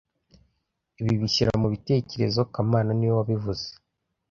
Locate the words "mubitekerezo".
1.61-2.41